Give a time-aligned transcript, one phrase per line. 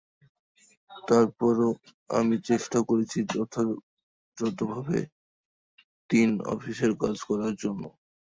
[0.91, 1.69] তার পরও
[2.09, 4.99] আমি চেষ্টা করছি যথাযথভাবে
[6.09, 7.83] তিন অফিসের কাজ করার জন্য।